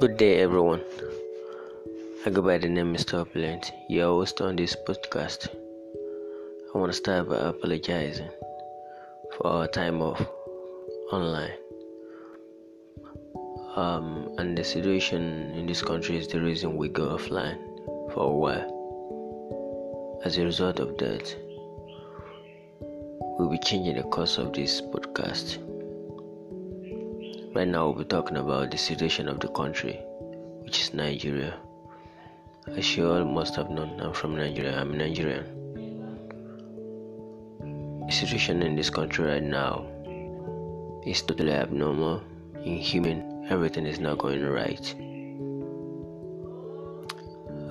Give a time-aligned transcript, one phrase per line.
[0.00, 0.80] Good day, everyone.
[2.24, 3.20] I go by the name Mr.
[3.20, 5.48] Opulent, your host on this podcast.
[6.74, 8.30] I want to start by apologizing
[9.36, 10.26] for our time off
[11.12, 11.52] online.
[13.76, 17.58] Um, and the situation in this country is the reason we go offline
[18.14, 20.20] for a while.
[20.24, 21.36] As a result of that,
[22.80, 25.58] we'll be changing the course of this podcast.
[27.52, 29.98] Right now, we'll be talking about the situation of the country,
[30.62, 31.56] which is Nigeria.
[32.76, 34.80] As you all must have known, I'm from Nigeria.
[34.80, 35.46] I'm Nigerian.
[38.06, 39.84] The situation in this country right now
[41.04, 42.22] is totally abnormal,
[42.62, 43.46] inhuman.
[43.50, 44.94] Everything is not going right.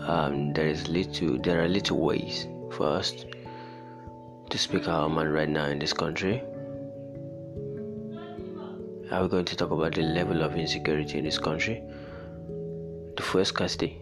[0.09, 1.37] Um, there is little.
[1.37, 3.13] There are little ways for us
[4.49, 6.43] to speak our mind right now in this country
[9.11, 11.81] are we going to talk about the level of insecurity in this country,
[13.17, 13.97] the fuel scarcity,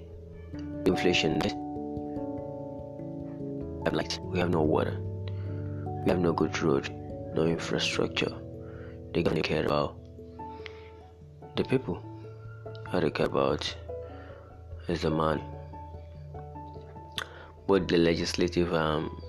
[0.86, 1.40] inflation.
[1.40, 1.50] We
[3.86, 5.00] have light, we have no water,
[6.04, 6.90] we have no good road,
[7.34, 8.34] no infrastructure.
[9.14, 9.96] They don't care about
[11.56, 12.04] the people.
[12.92, 13.74] All they care about
[14.90, 15.42] is the man.
[17.66, 19.22] Both the legislative um,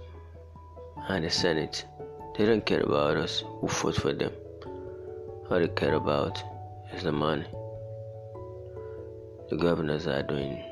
[1.09, 1.85] and the Senate,
[2.37, 4.33] they don't care about us who fought for them.
[5.51, 6.43] All they care about
[6.93, 7.47] is the money.
[9.49, 10.63] The governors are doing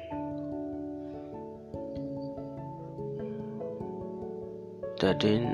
[5.01, 5.47] they're doing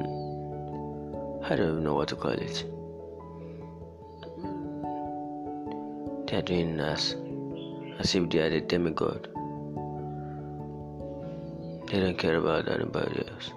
[1.44, 2.64] I don't even know what to call it.
[6.26, 7.14] They're doing as
[8.00, 9.28] as if they are the demigod.
[11.86, 13.52] They don't care about anybody else.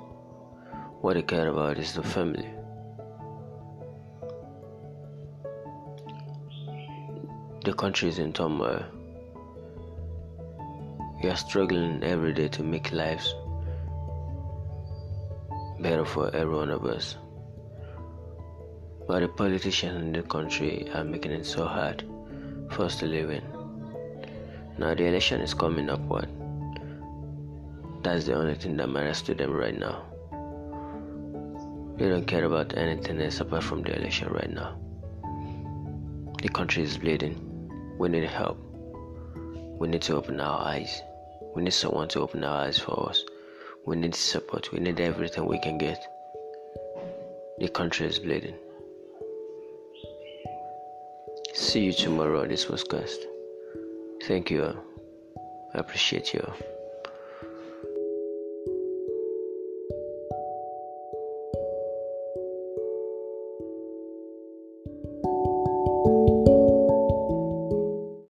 [1.02, 2.55] What they care about is the family.
[7.66, 8.86] The country is in turmoil.
[11.24, 13.34] We are struggling every day to make lives
[15.80, 17.18] better for every one of us.
[19.08, 22.04] But the politicians in the country are making it so hard
[22.70, 23.42] for us to live in.
[24.78, 26.30] Now the election is coming up what?
[28.04, 30.04] That's the only thing that matters to them right now.
[31.98, 34.78] They don't care about anything else apart from the election right now.
[36.44, 37.54] The country is bleeding.
[37.98, 38.58] We need help.
[39.80, 41.02] We need to open our eyes.
[41.56, 43.24] We need someone to open our eyes for us.
[43.86, 44.72] We need support.
[44.72, 46.06] We need everything we can get.
[47.60, 48.56] The country is bleeding.
[51.54, 53.18] See you tomorrow on this podcast.
[54.24, 54.78] Thank you.
[55.74, 56.75] I appreciate you.